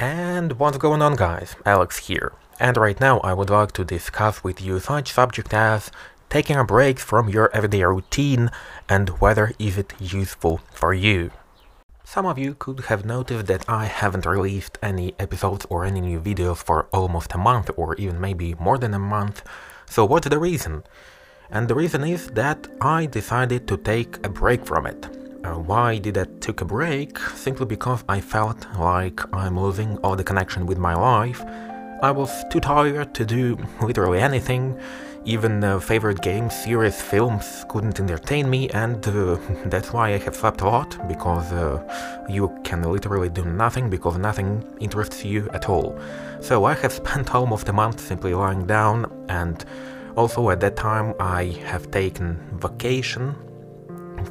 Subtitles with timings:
[0.00, 2.32] And what's going on guys, Alex here.
[2.58, 5.90] And right now I would like to discuss with you such subject as
[6.30, 8.50] taking a break from your everyday routine
[8.88, 11.32] and whether is it useful for you.
[12.02, 16.18] Some of you could have noticed that I haven't released any episodes or any new
[16.18, 19.42] videos for almost a month or even maybe more than a month.
[19.84, 20.82] So what's the reason?
[21.50, 25.19] And the reason is that I decided to take a break from it.
[25.42, 27.18] Uh, why did I took a break?
[27.34, 31.42] Simply because I felt like I'm losing all the connection with my life.
[32.02, 34.78] I was too tired to do literally anything.
[35.24, 40.34] Even uh, favorite games, series, films couldn't entertain me, and uh, that's why I have
[40.34, 45.68] slept a lot, because uh, you can literally do nothing, because nothing interests you at
[45.68, 45.98] all.
[46.40, 49.64] So I have spent almost a month simply lying down, and
[50.16, 53.34] also at that time I have taken vacation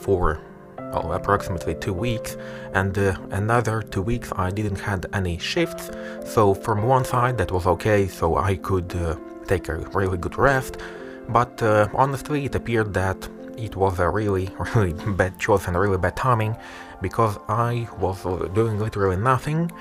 [0.02, 0.40] for
[0.94, 2.38] well, approximately two weeks,
[2.74, 5.90] and uh, another two weeks I didn't had any shifts.
[6.26, 9.16] So from one side that was okay, so I could uh,
[9.48, 10.78] take a really good rest.
[11.30, 15.98] But uh, honestly, it appeared that it was a really, really bad choice and really
[15.98, 16.56] bad timing
[17.02, 19.72] because I was uh, doing literally nothing,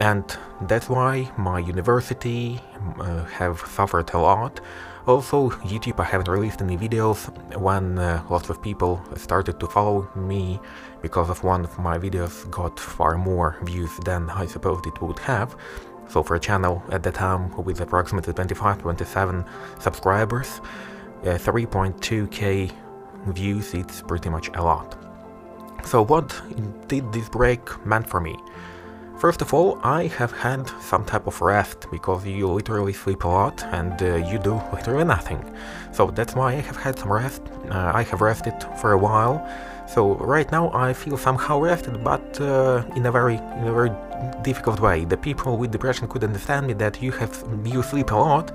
[0.00, 0.24] and
[0.62, 2.60] that's why my university
[2.98, 4.60] uh, have suffered a lot.
[5.06, 7.26] Also, YouTube I haven't released any videos
[7.58, 10.60] when uh, lots of people started to follow me
[11.00, 15.18] because of one of my videos got far more views than I supposed it would
[15.18, 15.56] have.
[16.08, 19.44] So for a channel at the time with approximately 25-27
[19.80, 20.60] subscribers,
[21.22, 22.70] uh, 3.2k
[23.26, 24.96] views, it's pretty much a lot.
[25.84, 26.40] So what
[26.86, 28.36] did this break meant for me?
[29.18, 33.28] First of all, I have had some type of rest because you literally sleep a
[33.28, 35.42] lot and uh, you do literally nothing.
[35.92, 37.42] So that's why I have had some rest.
[37.70, 39.46] Uh, I have rested for a while.
[39.86, 43.92] So right now I feel somehow rested, but uh, in a very in a very
[44.42, 45.04] difficult way.
[45.04, 47.32] The people with depression could understand me that you have
[47.64, 48.50] you sleep a lot,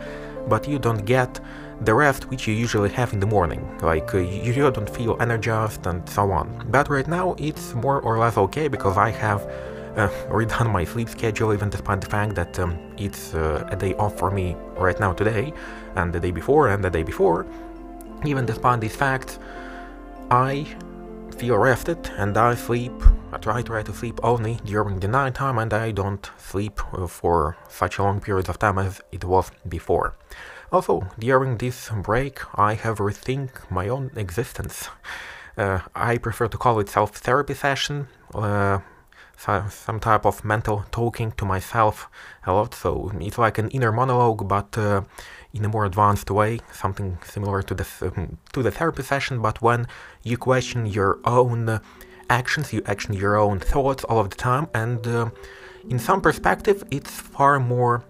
[0.49, 1.39] but you don't get
[1.82, 3.61] the rest which you usually have in the morning.
[3.82, 6.48] Like uh, you, you don't feel energized and so on.
[6.71, 9.48] But right now it's more or less okay because I have
[9.97, 13.93] uh, redone my sleep schedule even despite the fact that um, it's uh, a day
[13.95, 15.52] off for me right now today
[15.95, 17.45] and the day before and the day before.
[18.25, 19.39] Even despite these facts,
[20.31, 20.65] I
[21.37, 22.93] feel rested and I sleep,
[23.31, 27.08] I try, try to sleep only during the night time and I don't sleep uh,
[27.08, 30.15] for such long periods of time as it was before.
[30.71, 34.89] Also, during this break, I have rethink my own existence.
[35.58, 38.79] Uh, I prefer to call it self-therapy session, uh,
[39.37, 42.09] some type of mental talking to myself
[42.45, 42.73] a lot.
[42.73, 45.03] So it's like an inner monologue, but uh,
[45.53, 47.86] in a more advanced way, something similar to the
[48.53, 49.42] to the therapy session.
[49.42, 49.87] But when
[50.23, 51.80] you question your own
[52.30, 55.30] actions, you action your own thoughts all of the time, and uh,
[55.89, 58.03] in some perspective, it's far more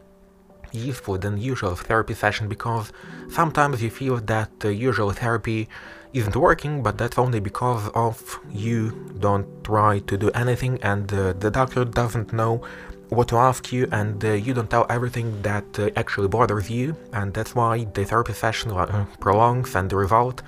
[0.72, 2.92] useful than usual therapy session because
[3.30, 5.68] sometimes you feel that uh, usual therapy
[6.14, 11.34] isn't working, but that's only because of you don't try to do anything and uh,
[11.34, 12.62] the doctor doesn't know
[13.10, 16.96] what to ask you and uh, you don't tell everything that uh, actually bothers you
[17.14, 20.42] and that's why the therapy session uh, prolongs and the result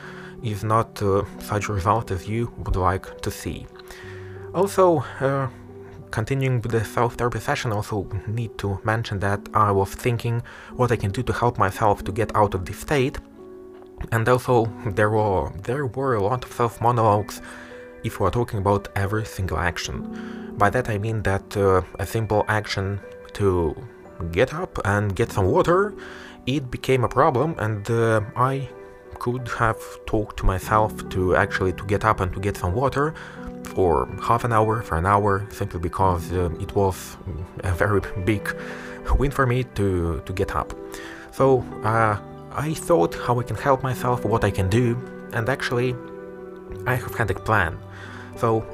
[0.44, 3.66] is not uh, such result as you would like to see.
[4.54, 5.48] Also, uh,
[6.12, 10.42] continuing with the self-therapy session, also need to mention that I was thinking
[10.76, 13.20] what I can do to help myself to get out of this state
[14.12, 17.42] and also, there were, there were a lot of self-monologues
[18.04, 20.54] if we are talking about every single action.
[20.58, 23.00] By that I mean that uh, a simple action
[23.34, 23.76] to
[24.32, 25.94] get up and get some water,
[26.46, 28.70] it became a problem and uh, I
[29.20, 33.14] could have talked to myself to actually to get up and to get some water
[33.64, 37.18] for half an hour, for an hour, simply because uh, it was
[37.64, 38.50] a very big
[39.18, 40.74] win for me to, to get up.
[41.32, 42.18] So uh,
[42.52, 44.98] I thought how I can help myself, what I can do,
[45.34, 45.96] and actually
[46.86, 47.78] I have had a plan.
[48.38, 48.66] So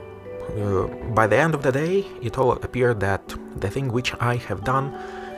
[0.57, 4.35] uh, by the end of the day, it all appeared that the thing which I
[4.35, 4.93] have done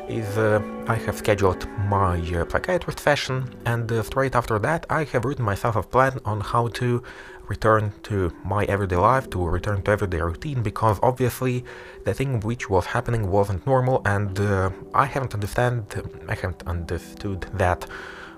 [0.09, 5.03] is uh, I have scheduled my uh, psychiatrist session and uh, straight after that I
[5.05, 7.03] have written myself a plan on how to
[7.47, 11.63] return to my everyday life, to return to everyday routine because obviously
[12.05, 17.41] the thing which was happening wasn't normal and uh, I haven't understand I haven't understood
[17.53, 17.85] that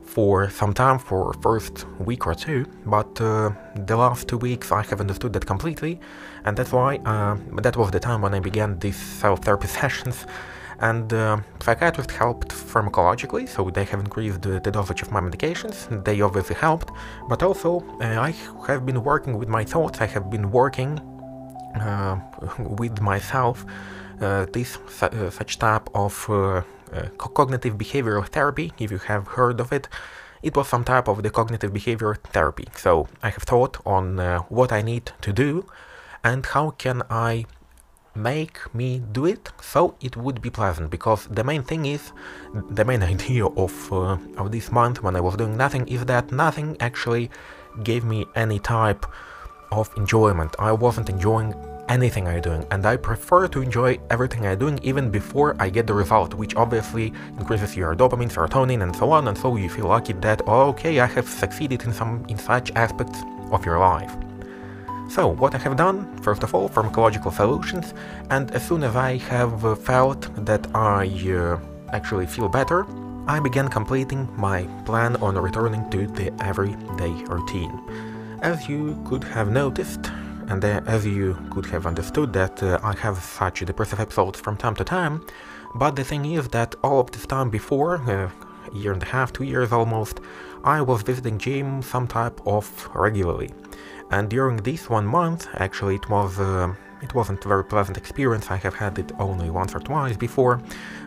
[0.09, 4.81] for some time, for first week or two, but uh, the last two weeks I
[4.89, 5.99] have understood that completely,
[6.45, 10.25] and that's why uh, that was the time when I began these self-therapy sessions,
[10.79, 15.75] and uh, psychiatrists helped pharmacologically, so they have increased the, the, dosage of my medications,
[16.05, 16.89] they obviously helped,
[17.27, 18.31] but also uh, I
[18.67, 20.99] have been working with my thoughts, I have been working
[21.75, 22.19] uh,
[22.81, 23.63] with myself
[24.21, 26.13] uh, this su- such type of
[27.17, 29.87] cognitive behavioral therapy, if you have heard of it.
[30.41, 32.67] It was some type of the cognitive behavior therapy.
[32.75, 35.65] So I have thought on what I need to do
[36.23, 37.45] and how can I
[38.15, 42.11] make me do it so it would be pleasant because the main thing is
[42.71, 46.31] the main idea of uh, of this month when I was doing nothing is that
[46.31, 47.29] nothing actually
[47.83, 49.05] gave me any type
[49.71, 50.55] of enjoyment.
[50.57, 51.53] I wasn't enjoying
[51.89, 55.87] anything I'm doing and I prefer to enjoy everything I'm doing even before I get
[55.87, 59.87] the result which obviously increases your dopamine, serotonin and so on and so you feel
[59.87, 63.19] lucky that oh, okay I have succeeded in some in such aspects
[63.51, 64.15] of your life.
[65.09, 67.95] So, what I have done, first of all, pharmacological solutions,
[68.29, 71.57] and as soon as I have felt that I uh,
[71.91, 72.85] actually feel better,
[73.27, 77.73] I began completing my plan on returning to the everyday routine.
[78.43, 80.11] As you could have noticed,
[80.49, 84.75] and as you could have understood that uh, I have such depressive episodes from time
[84.75, 85.25] to time,
[85.75, 88.29] but the thing is that all of this time before, uh,
[88.71, 90.19] a year and a half, two years almost,
[90.63, 93.51] I was visiting gym some type of regularly.
[94.11, 98.49] And during this one month, actually, it was uh, it wasn't a very pleasant experience.
[98.49, 100.61] I have had it only once or twice before,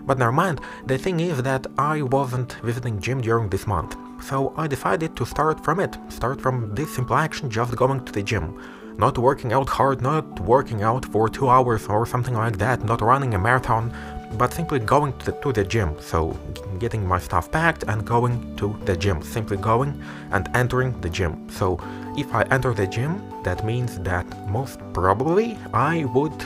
[0.06, 0.60] but never mind.
[0.86, 5.26] The thing is that I wasn't visiting gym during this month, so I decided to
[5.26, 5.98] start from it.
[6.08, 8.56] Start from this simple action, just going to the gym.
[8.98, 13.00] Not working out hard, not working out for two hours or something like that, not
[13.00, 13.92] running a marathon,
[14.38, 15.96] but simply going to the, to the gym.
[16.00, 16.38] So
[16.78, 19.22] getting my stuff packed and going to the gym.
[19.22, 20.00] Simply going
[20.30, 21.48] and entering the gym.
[21.50, 21.78] So
[22.16, 26.38] if I enter the gym, that means that most probably I would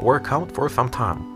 [0.00, 1.34] work out for some time.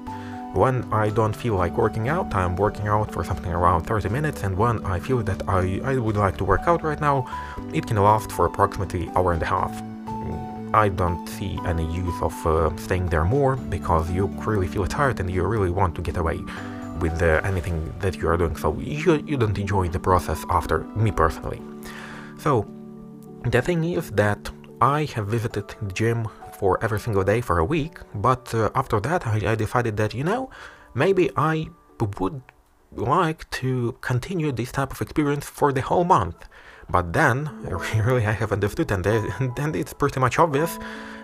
[0.54, 4.42] When I don't feel like working out, I'm working out for something around 30 minutes,
[4.44, 7.26] and when I feel that I, I would like to work out right now,
[7.74, 9.82] it can last for approximately hour and a half.
[10.74, 15.20] I don't see any use of uh, staying there more because you really feel tired
[15.20, 16.38] and you really want to get away
[17.00, 18.56] with uh, anything that you are doing.
[18.56, 21.60] So you, you don't enjoy the process after me personally.
[22.38, 22.66] So
[23.44, 24.50] the thing is that
[24.80, 26.28] I have visited the gym
[26.58, 30.12] for every single day for a week, but uh, after that I, I decided that
[30.12, 30.50] you know
[30.94, 31.68] maybe I
[32.00, 32.42] would
[32.92, 36.48] like to continue this type of experience for the whole month.
[36.90, 37.50] But then,
[38.06, 39.04] really, I have understood, and
[39.56, 40.78] then it's pretty much obvious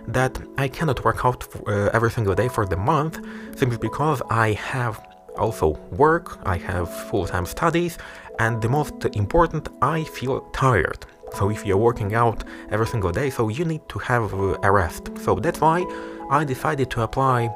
[0.06, 3.19] that I cannot work out uh, every single day for the month
[3.56, 5.00] simply because I have
[5.37, 7.99] also work, I have full time studies,
[8.38, 11.06] and the most important, I feel tired.
[11.32, 15.11] So if you're working out every single day, so you need to have a rest.
[15.19, 15.84] So that's why
[16.31, 17.50] I decided to apply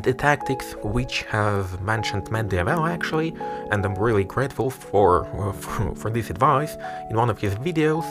[0.00, 3.34] the tactics which have mentioned Matt D'Avella actually,
[3.70, 6.76] and I'm really grateful for, uh, for, for this advice
[7.10, 8.06] in one of his videos,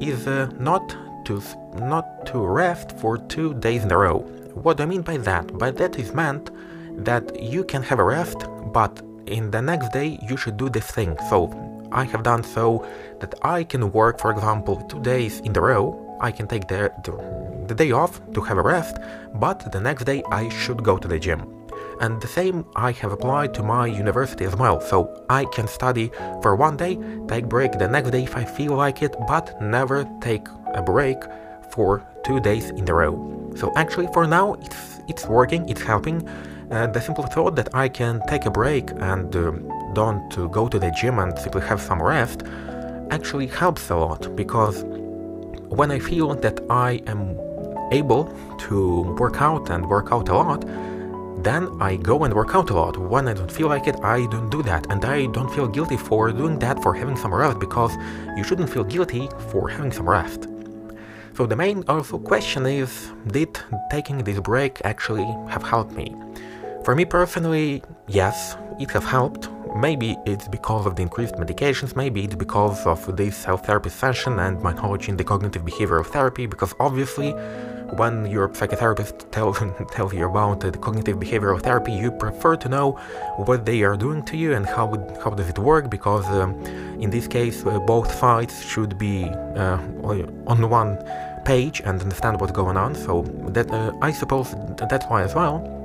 [0.00, 1.42] is uh, not to
[1.74, 4.18] not to rest for two days in a row.
[4.54, 5.58] What do I mean by that?
[5.58, 6.50] By that is meant
[7.04, 8.38] that you can have a rest,
[8.72, 11.16] but in the next day you should do this thing.
[11.28, 11.38] So
[11.92, 12.86] I have done so
[13.20, 16.07] that I can work, for example, two days in a row.
[16.20, 17.12] I can take the, the
[17.68, 18.96] the day off to have a rest,
[19.34, 21.40] but the next day I should go to the gym.
[22.00, 26.10] And the same I have applied to my university as well, so I can study
[26.42, 26.98] for one day,
[27.28, 31.18] take break the next day if I feel like it, but never take a break
[31.70, 33.52] for two days in a row.
[33.56, 36.26] So actually for now it's it's working, it's helping.
[36.70, 39.52] Uh, the simple thought that I can take a break and uh,
[39.94, 42.42] don't uh, go to the gym and simply have some rest
[43.10, 44.84] actually helps a lot because
[45.68, 47.38] when I feel that I am
[47.92, 50.64] able to work out and work out a lot,
[51.42, 52.96] then I go and work out a lot.
[52.96, 54.86] When I don't feel like it, I don't do that.
[54.90, 57.94] And I don't feel guilty for doing that, for having some rest, because
[58.36, 60.48] you shouldn't feel guilty for having some rest.
[61.34, 63.56] So the main also question is, did
[63.90, 66.14] taking this break actually have helped me?
[66.88, 69.50] For me personally, yes, it has helped.
[69.76, 74.58] Maybe it's because of the increased medications, maybe it's because of this self-therapy session and
[74.62, 77.32] my knowledge in the cognitive behavioral therapy, because obviously
[78.00, 79.58] when your psychotherapist tells,
[79.90, 82.92] tells you about the cognitive behavioral therapy, you prefer to know
[83.36, 84.86] what they are doing to you and how,
[85.22, 86.54] how does it work, because um,
[87.02, 89.76] in this case, uh, both sides should be uh,
[90.46, 90.96] on one
[91.44, 92.94] page and understand what's going on.
[92.94, 94.54] So that uh, I suppose
[94.88, 95.77] that's why as well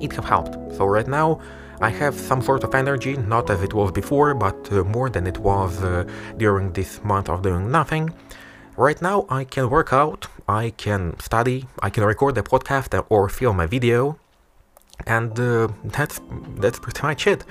[0.00, 0.54] it have helped.
[0.76, 1.40] So right now
[1.80, 5.26] I have some sort of energy, not as it was before, but uh, more than
[5.26, 6.04] it was uh,
[6.36, 8.12] during this month of doing nothing.
[8.76, 13.28] Right now I can work out, I can study, I can record a podcast or
[13.28, 14.18] film a video,
[15.06, 16.20] and uh, that's
[16.56, 17.44] that's pretty much it.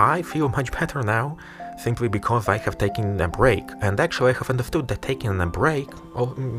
[0.00, 1.36] I feel much better now
[1.78, 3.64] simply because I have taken a break.
[3.80, 5.88] And actually, I have understood that taking a break,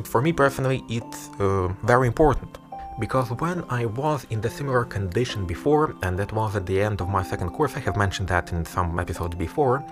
[0.06, 2.58] for me personally, it's uh, very important.
[3.00, 7.02] Because when I was in the similar condition before, and that was at the end
[7.02, 9.84] of my second course, I have mentioned that in some episodes before,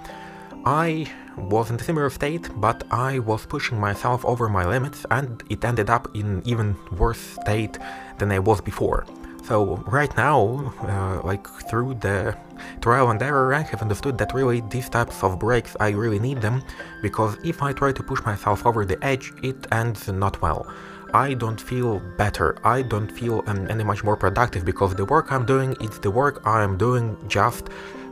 [0.66, 5.42] I was in a similar state, but I was pushing myself over my limits and
[5.50, 7.78] it ended up in even worse state
[8.18, 9.06] than I was before.
[9.46, 12.36] So right now, uh, like through the
[12.82, 16.42] trial and error, I have understood that really these types of breaks, I really need
[16.42, 16.62] them,
[17.02, 20.68] because if I try to push myself over the edge, it ends not well.
[21.14, 25.32] I don't feel better, I don't feel um, any much more productive, because the work
[25.32, 27.70] I'm doing, is the work I'm doing just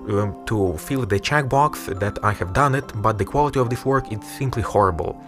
[0.09, 3.85] um, to fill the checkbox that I have done it, but the quality of this
[3.85, 5.21] work is simply horrible.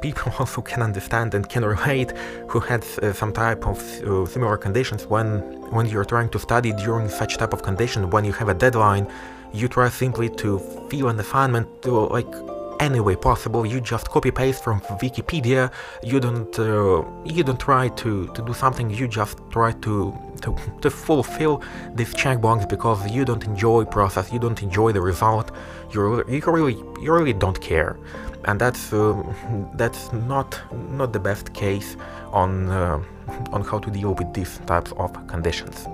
[0.00, 2.12] People also can understand and can relate
[2.48, 5.40] who had uh, some type of uh, similar conditions when
[5.70, 9.06] when you're trying to study during such type of condition when you have a deadline
[9.52, 12.32] you try simply to fill an assignment to like
[12.80, 13.66] any way possible.
[13.66, 15.70] You just copy paste from Wikipedia.
[16.02, 18.90] You don't uh, you don't try to, to do something.
[18.90, 21.62] You just try to, to to fulfill
[21.94, 24.32] this checkbox because you don't enjoy process.
[24.32, 25.50] You don't enjoy the result.
[25.92, 27.98] You you really you really don't care,
[28.44, 29.22] and that's uh,
[29.74, 31.96] that's not not the best case
[32.32, 33.00] on uh,
[33.52, 35.86] on how to deal with these types of conditions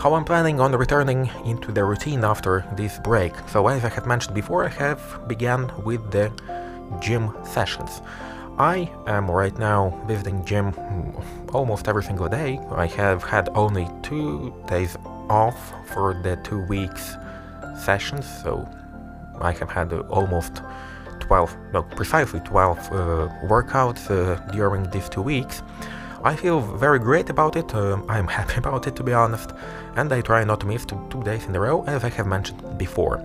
[0.00, 3.34] how I'm planning on returning into the routine after this break.
[3.48, 6.32] So as I had mentioned before, I have began with the
[7.00, 8.00] gym sessions.
[8.58, 10.72] I am right now visiting gym
[11.52, 12.58] almost every single day.
[12.70, 14.96] I have had only two days
[15.28, 17.16] off for the two weeks
[17.76, 18.66] sessions, so
[19.38, 20.62] I have had almost
[21.20, 22.92] 12, no, precisely 12 uh,
[23.44, 25.62] workouts uh, during these two weeks.
[26.22, 29.52] I feel very great about it, uh, I'm happy about it to be honest,
[29.96, 32.26] and I try not to miss two, two days in a row as I have
[32.26, 33.24] mentioned before.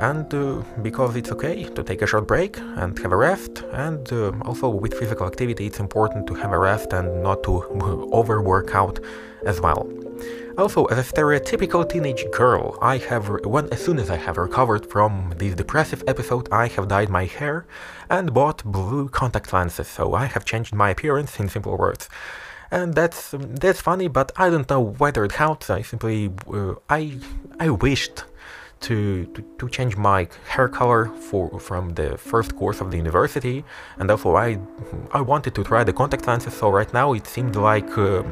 [0.00, 4.12] And uh, because it's okay to take a short break and have a rest, and
[4.12, 7.62] uh, also with physical activity it's important to have a rest and not to
[8.12, 9.00] overwork out
[9.44, 9.88] as well.
[10.58, 14.84] Also, as a stereotypical teenage girl, I have when as soon as I have recovered
[14.90, 17.64] from this depressive episode, I have dyed my hair
[18.10, 19.86] and bought blue contact lenses.
[19.86, 22.08] So I have changed my appearance in simple words,
[22.72, 24.08] and that's that's funny.
[24.08, 25.70] But I don't know whether it helps.
[25.70, 27.18] I simply uh, I
[27.60, 28.24] I wished
[28.80, 33.64] to, to, to change my hair color for from the first course of the university,
[33.96, 34.58] and therefore I
[35.12, 36.54] I wanted to try the contact lenses.
[36.54, 37.96] So right now it seemed like.
[37.96, 38.24] Uh,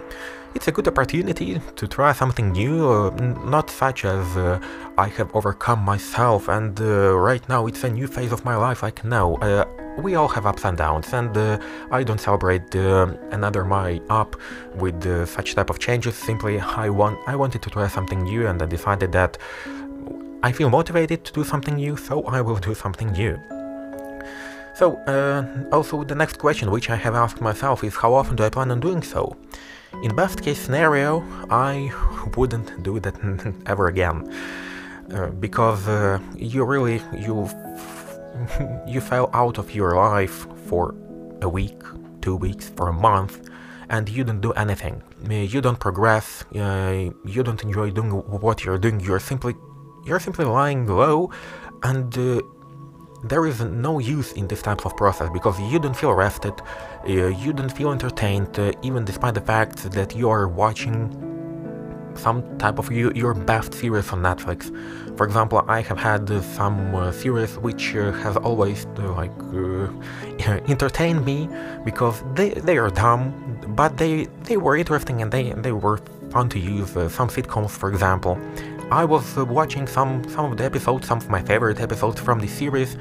[0.57, 3.11] it's a good opportunity to try something new, uh,
[3.57, 4.59] not such as uh,
[4.97, 8.83] I have overcome myself and uh, right now it's a new phase of my life,
[8.83, 9.37] like no.
[9.37, 9.67] Uh,
[9.99, 11.59] we all have ups and downs and uh,
[11.91, 14.35] I don't celebrate uh, another my up
[14.77, 14.99] with
[15.29, 18.67] such type of changes, simply I, want, I wanted to try something new and I
[18.67, 19.37] decided that
[20.43, 23.39] I feel motivated to do something new, so I will do something new.
[24.75, 24.87] So,
[25.71, 28.71] also the next question which I have asked myself is how often do I plan
[28.71, 29.37] on doing so?
[30.03, 31.91] In best case scenario, I
[32.37, 33.15] wouldn't do that
[33.67, 34.33] ever again,
[35.13, 37.49] uh, because uh, you really you
[38.87, 40.95] you fell out of your life for
[41.41, 41.81] a week,
[42.21, 43.49] two weeks, for a month,
[43.89, 45.03] and you don't do anything.
[45.29, 46.45] Uh, you don't progress.
[46.55, 49.01] Uh, you don't enjoy doing what you're doing.
[49.01, 49.55] You're simply
[50.05, 51.31] you're simply lying low,
[51.83, 52.43] and uh,
[53.25, 56.55] there is no use in this type of process because you don't feel rested,
[57.09, 61.11] you don't feel entertained, uh, even despite the fact that you are watching
[62.17, 64.71] some type of you, your best series on Netflix.
[65.17, 69.33] For example, I have had uh, some uh, series which uh, has always uh, like
[70.69, 71.49] entertained me
[71.85, 73.33] because they they are dumb,
[73.69, 75.99] but they they were interesting and they they were
[76.31, 76.91] fun to use.
[76.91, 78.39] some sitcoms, for example,
[78.91, 82.39] I was uh, watching some, some of the episodes, some of my favorite episodes from
[82.39, 82.97] the series,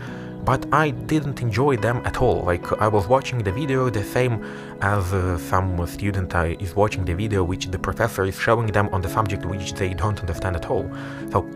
[0.46, 2.44] but I didn't enjoy them at all.
[2.44, 4.44] Like, I was watching the video the same
[4.82, 8.90] as uh, some student uh, is watching the video which the professor is showing them
[8.94, 10.90] on the subject which they don't understand at all.
[11.32, 11.50] So,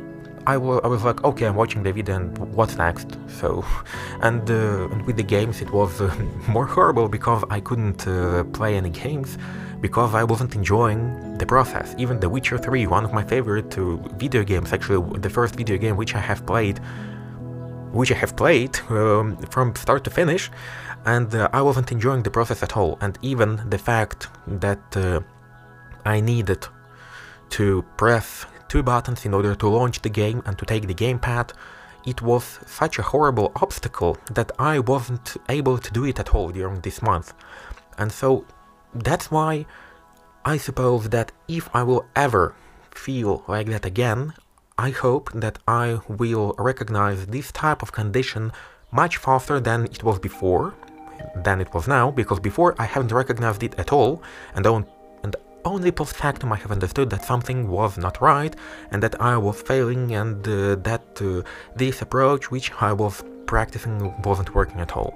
[0.48, 3.18] I, was like, okay, I'm watching the video and what's next?
[3.28, 3.64] So,
[4.22, 6.02] and, uh, and with the games it was
[6.48, 9.38] more horrible because I couldn't uh, play any games
[9.80, 11.94] because I wasn't enjoying the process.
[11.98, 15.78] Even The Witcher 3, one of my favorite uh, video games, actually the first video
[15.78, 16.80] game which I have played,
[17.92, 20.50] which I have played um, from start to finish,
[21.06, 22.98] and uh, I wasn't enjoying the process at all.
[23.02, 25.22] And even the fact that uh,
[26.06, 26.68] I needed
[27.52, 31.52] to press two buttons in order to launch the game and to take the gamepad,
[32.06, 36.50] it was such a horrible obstacle that I wasn't able to do it at all
[36.50, 37.34] during this month.
[37.98, 38.46] And so
[38.94, 39.66] that's why
[40.46, 42.56] I suppose that if I will ever
[42.92, 44.34] feel like that again,
[44.88, 48.54] I hope that I will recognize this type of condition
[48.92, 50.74] much faster than it was before,
[51.36, 54.24] than it was now, because before I haven't recognized it at all,
[54.56, 54.88] and don't
[55.66, 58.56] only post factum I have understood that something was not right
[58.92, 61.42] and that I was failing and uh, that uh,
[61.76, 65.14] this approach which I was practicing wasn't working at all.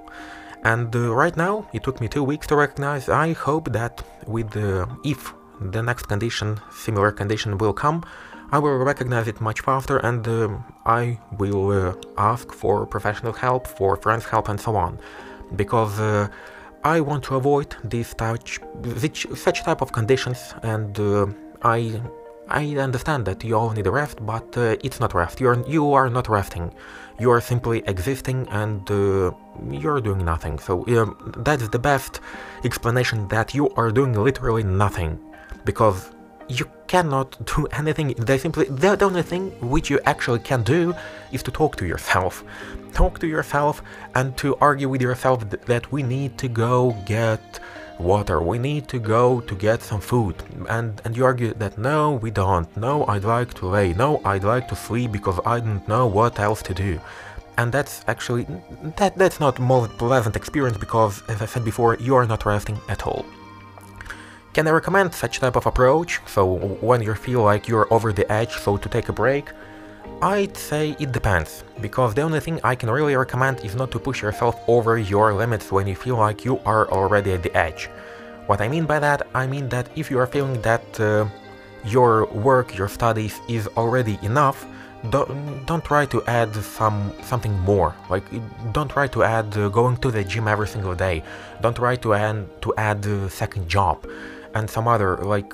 [0.62, 3.08] And uh, right now, it took me two weeks to recognize.
[3.08, 8.04] I hope that with uh, if the next condition, similar condition will come,
[8.52, 10.48] I will recognize it much faster and uh,
[10.86, 14.98] I will uh, ask for professional help, for friends' help, and so on.
[15.56, 16.28] Because uh,
[16.84, 18.60] I want to avoid this touch,
[19.34, 21.26] such type of conditions, and uh,
[21.62, 22.00] I
[22.48, 25.40] I understand that you all need a rest, but uh, it's not rest.
[25.40, 26.74] You're you are not resting.
[27.18, 29.30] You are simply existing and uh,
[29.70, 30.58] you're doing nothing.
[30.58, 30.84] So
[31.38, 32.20] that's the best
[32.64, 35.18] explanation that you are doing literally nothing,
[35.64, 36.10] because
[36.48, 38.08] you cannot do anything.
[38.18, 40.94] They simply the, only thing which you actually can do
[41.32, 42.44] is to talk to yourself.
[42.92, 43.82] Talk to yourself
[44.14, 46.76] and to argue with yourself th that we need to go
[47.16, 47.44] get
[47.98, 50.36] water, we need to go to get some food.
[50.68, 52.68] And and you argue that no, we don't.
[52.76, 53.88] No, I'd like to lay.
[54.04, 57.00] No, I'd like to sleep because I don't know what else to do.
[57.58, 58.46] And that's actually
[58.96, 62.78] that that's not most pleasant experience because as I said before, you are not resting
[62.88, 63.24] at all.
[64.54, 66.20] Can I recommend such type of approach?
[66.26, 66.44] So
[66.80, 69.50] when you feel like you're over the edge, so to take a break?
[70.22, 73.98] I'd say it depends, because the only thing I can really recommend is not to
[73.98, 77.90] push yourself over your limits when you feel like you are already at the edge.
[78.46, 81.26] What I mean by that, I mean that if you are feeling that uh,
[81.84, 84.64] your work, your studies is already enough,
[85.10, 87.94] don't, don't try to add some something more.
[88.08, 88.24] Like
[88.72, 91.22] don't try to add uh, going to the gym every single day.
[91.60, 94.06] Don't try to add to add a second job
[94.54, 95.52] and some other like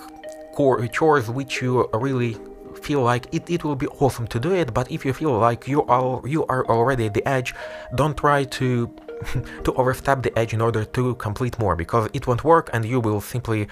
[0.54, 2.36] core chores which you really
[2.82, 5.66] feel like it, it will be awesome to do it but if you feel like
[5.68, 7.54] you are you are already at the edge
[7.94, 8.90] don't try to
[9.64, 13.00] to overstep the edge in order to complete more because it won't work and you
[13.00, 13.68] will simply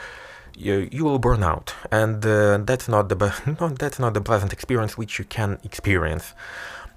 [0.59, 1.75] you, you will burn out.
[1.91, 3.17] And uh, that's not the
[3.79, 6.35] that's not the pleasant experience which you can experience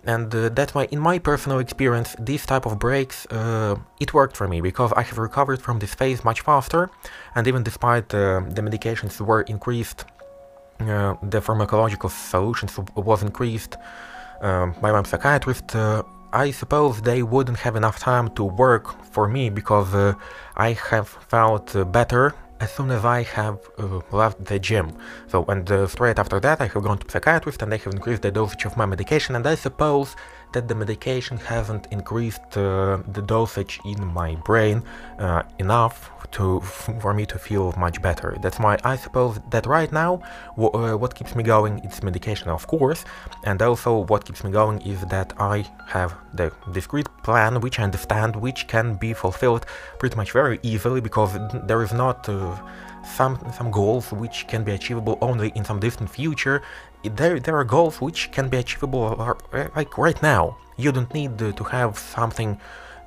[0.06, 4.36] and uh, that's why in my personal experience these type of breaks uh, it worked
[4.36, 6.90] for me because I have recovered from this phase much faster.
[7.36, 10.06] And even despite uh, the medications were increased
[10.80, 13.78] uh, the pharmacological solutions was increased
[14.42, 19.28] um, by my psychiatrist uh, I suppose they wouldn't have enough time to work for
[19.28, 20.14] me because uh,
[20.56, 24.96] I have felt better as soon as I have uh, left the gym.
[25.28, 28.22] So, and uh, straight after that I have gone to psychiatrist and they have increased
[28.22, 30.16] the dosage of my medication and I suppose
[30.54, 34.84] that the medication hasn't increased uh, the dosage in my brain
[35.20, 36.60] uh, enough to
[37.02, 38.38] for me to feel much better.
[38.42, 40.22] That's why I suppose that right now
[40.58, 43.06] uh, what keeps me going is medication of course
[43.44, 47.84] and also what keeps me going is that I have the discrete plan which I
[47.84, 49.66] understand which can be fulfilled
[50.00, 51.32] pretty much very easily because
[51.68, 52.58] there is not uh,
[53.04, 56.62] some some goals which can be achievable only in some distant future
[57.04, 59.36] there there are goals which can be achievable
[59.76, 60.58] like right now.
[60.78, 62.60] You don't need to have something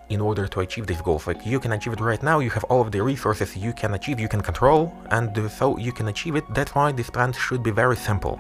[0.09, 1.26] in order to achieve these goals.
[1.26, 3.94] Like you can achieve it right now you have all of the resources you can
[3.94, 6.44] achieve you can control and uh, so you can achieve it.
[6.54, 8.38] That's why this plan should be very simple.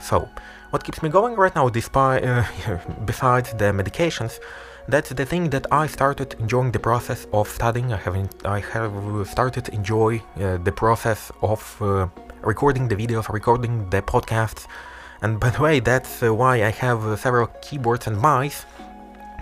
[0.00, 0.28] So
[0.70, 2.44] what keeps me going right now despite uh,
[3.04, 4.38] besides the medications
[4.88, 7.92] that's the thing that I started enjoying the process of studying.
[7.92, 12.08] I have I have started enjoy uh, the process of uh,
[12.42, 14.66] recording the videos, recording the podcasts.
[15.22, 18.64] And by the way, that's uh, why I have uh, several keyboards and mice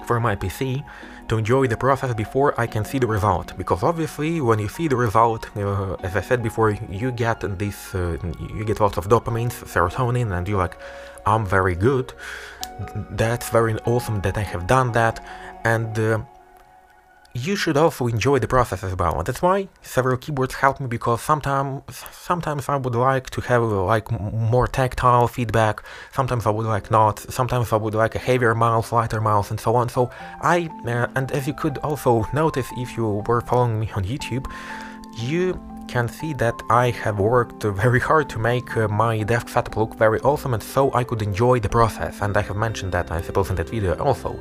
[0.06, 0.84] for my PC
[1.28, 3.56] to enjoy the process before I can see the result.
[3.56, 7.94] Because obviously, when you see the result, uh, as I said before, you get this,
[7.94, 8.16] uh,
[8.56, 10.78] you get lots of dopamine, serotonin, and you're like,
[11.26, 12.12] I'm very good
[13.10, 15.24] that's very awesome that I have done that
[15.64, 16.20] and uh,
[17.34, 19.22] you should also enjoy the process as well.
[19.22, 24.10] That's why several keyboards help me because sometimes sometimes I would like to have like
[24.10, 25.82] more tactile feedback.
[26.12, 27.18] Sometimes I would like not.
[27.18, 29.88] Sometimes I would like a heavier mouse, lighter mouse, and so on.
[29.88, 30.10] So
[30.40, 34.46] I uh, and as you could also notice if you were following me on YouTube,
[35.16, 39.76] you can see that I have worked very hard to make uh, my desk setup
[39.76, 43.10] look very awesome and so I could enjoy the process and I have mentioned that
[43.10, 44.38] I suppose in that video also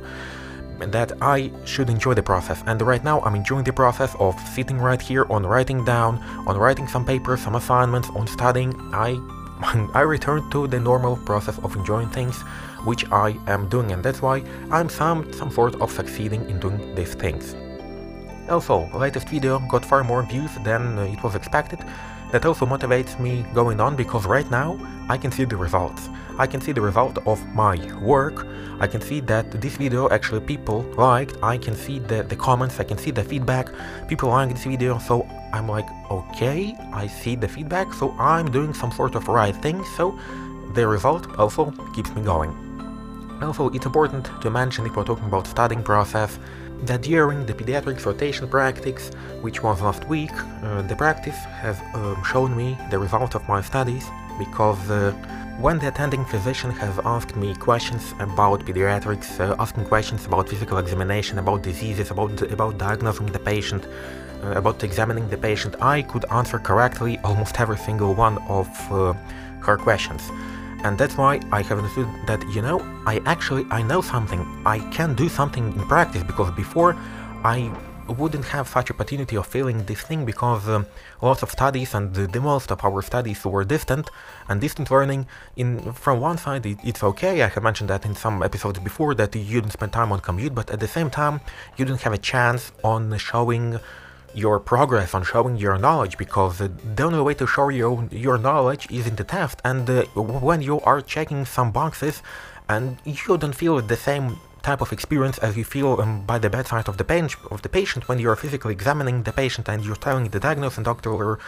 [0.78, 4.78] that I should enjoy the process and right now I'm enjoying the process of sitting
[4.78, 8.74] right here on writing down, on writing some papers, some assignments, on studying.
[8.92, 9.18] I
[9.94, 12.40] I return to the normal process of enjoying things
[12.84, 16.94] which I am doing and that's why I'm some some sort of succeeding in doing
[16.94, 17.54] these things.
[18.48, 21.80] Also, latest video got far more views than uh, it was expected.
[22.32, 26.08] That also motivates me going on because right now I can see the results.
[26.38, 28.46] I can see the result of my work.
[28.80, 31.36] I can see that this video actually people liked.
[31.42, 33.68] I can see the, the comments, I can see the feedback.
[34.06, 38.72] People like this video, so I'm like, okay, I see the feedback, so I'm doing
[38.72, 40.18] some sort of right thing, so
[40.74, 42.52] the result also keeps me going.
[43.42, 46.38] Also, it's important to mention if we're talking about studying process,
[46.82, 50.30] that during the pediatrics rotation practice, which was last week,
[50.62, 54.06] uh, the practice has um, shown me the result of my studies,
[54.38, 55.12] because uh,
[55.58, 60.78] when the attending physician has asked me questions about pediatrics, uh, asking questions about physical
[60.78, 63.84] examination, about diseases, about, about diagnosing the patient,
[64.44, 69.14] uh, about examining the patient, I could answer correctly almost every single one of uh,
[69.62, 70.22] her questions.
[70.84, 74.62] And that's why I have understood that, you know, I actually, I know something.
[74.64, 76.94] I can do something in practice because before
[77.42, 77.72] I
[78.08, 80.86] wouldn't have such opportunity of feeling this thing because um,
[81.22, 84.10] lots of studies and the, most of our studies were distant
[84.48, 87.42] and distant learning in from one side it, it's okay.
[87.42, 90.54] I have mentioned that in some episodes before that you didn't spend time on commute
[90.54, 91.40] but at the same time
[91.76, 93.78] you didn't have a chance on showing
[94.34, 98.90] your progress on showing your knowledge because the only way to show your, your knowledge
[98.90, 99.60] is in the test.
[99.64, 102.22] And uh, when you are checking some boxes
[102.68, 104.38] and you don't feel the same
[104.68, 107.70] type of experience as you feel um, by the bedside of the, bench, of the
[107.80, 111.38] patient when you are physically examining the patient and you're telling the diagnosis and doctor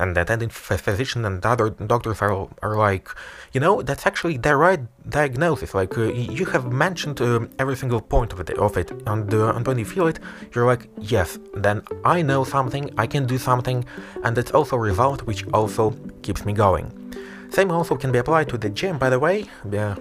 [0.00, 0.48] and the attending
[0.88, 3.06] physician and other doctors are, are like,
[3.54, 4.80] you know, that's actually the right
[5.18, 5.74] diagnosis.
[5.80, 6.04] Like uh,
[6.38, 9.78] you have mentioned uh, every single point of it, of it and, uh, and when
[9.78, 10.18] you feel it,
[10.54, 11.82] you're like, yes, then
[12.14, 13.84] I know something, I can do something,
[14.24, 15.84] and it's also a result which also
[16.22, 16.99] keeps me going.
[17.52, 19.44] Same also can be applied to the gym, by the way,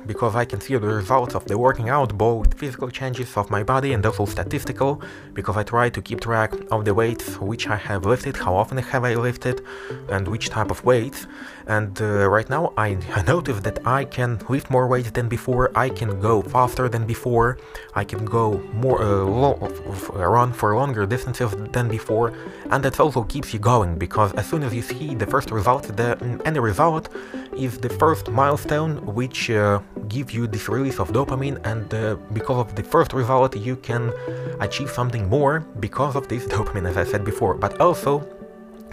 [0.05, 3.63] because I can see the results of the working out, both physical changes of my
[3.63, 5.01] body and also statistical,
[5.33, 8.77] because I try to keep track of the weights which I have lifted, how often
[8.77, 9.65] have I lifted,
[10.09, 11.25] and which type of weights.
[11.69, 15.71] And uh, right now I, I notice that I can lift more weight than before,
[15.75, 17.59] I can go faster than before,
[17.93, 22.33] I can go more uh, run for longer distances than before,
[22.71, 25.83] and that also keeps you going because as soon as you see the first result,
[25.95, 27.09] the any result,
[27.55, 31.59] is the first milestone which uh, give you this release of dopamine.
[31.65, 34.11] And uh, because of the first result you can
[34.59, 37.53] achieve something more because of this dopamine as I said before.
[37.53, 38.27] But also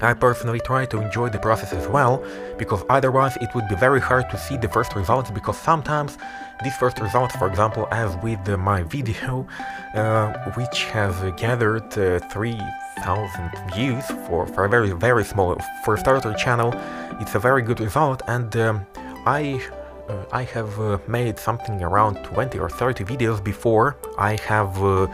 [0.00, 2.22] I personally try to enjoy the process as well,
[2.58, 6.18] because otherwise it would be very hard to see the first results, because sometimes
[6.62, 9.46] these first results, for example, as with my video,
[9.94, 16.34] uh, which has gathered uh, 3,000 views for, for a very, very small, for starter
[16.34, 16.74] channel,
[17.20, 18.86] it's a very good result, and um,
[19.26, 19.60] I
[20.08, 23.96] uh, I have uh, made something around 20 or 30 videos before.
[24.16, 25.08] I have uh,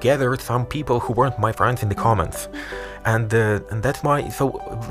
[0.00, 2.48] gathered some people who weren't my friends in the comments.
[3.04, 4.44] And uh, and that's why so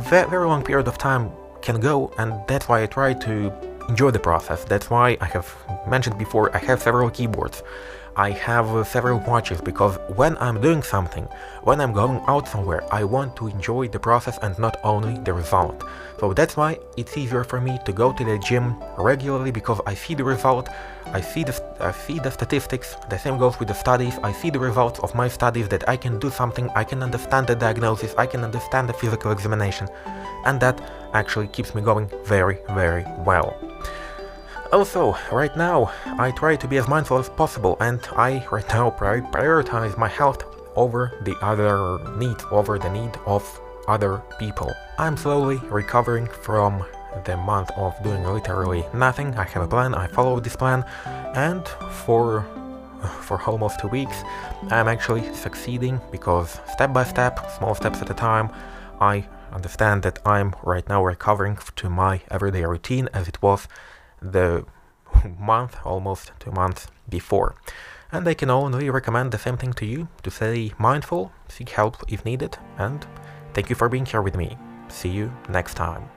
[0.10, 3.52] very, very long period of time can go and that's why I try to
[3.90, 4.64] enjoy the process.
[4.64, 5.48] That's why I have
[5.88, 7.64] mentioned before I have several keyboards
[8.18, 11.28] I have uh, several watches because when I'm doing something,
[11.64, 15.34] when I'm going out somewhere, I want to enjoy the process and not only the
[15.34, 15.84] result.
[16.22, 19.96] So that's why it's easier for me to go to the gym regularly because I
[19.96, 20.70] see the result,
[21.08, 24.50] I see the, I see the statistics, the same goes with the studies, I see
[24.50, 28.16] the results of my studies that I can do something, I can understand the diagnosis,
[28.18, 29.90] I can understand the physical examination,
[30.46, 30.80] and that
[31.14, 33.58] actually keeps me going very, very well.
[34.72, 38.90] Also, right now, I try to be as mindful as possible and I right now
[38.90, 40.44] prioritize my health
[40.76, 43.44] over the other needs, over the need of
[43.88, 44.74] other people.
[44.98, 46.84] I'm slowly recovering from
[47.24, 49.36] the month of doing literally nothing.
[49.36, 50.84] I have a plan, I follow this plan,
[51.36, 51.66] and
[52.04, 52.46] for
[53.22, 54.24] for almost two weeks,
[54.70, 58.50] I'm actually succeeding because step by step, small steps at a time,
[59.00, 63.68] I understand that I'm right now recovering to my everyday routine as it was
[64.22, 64.66] the
[65.40, 67.56] month, almost two months before.
[68.12, 72.04] And I can only recommend the same thing to you to stay mindful, seek help
[72.08, 73.06] if needed, and
[73.54, 74.58] thank you for being here with me.
[74.88, 76.15] See you next time.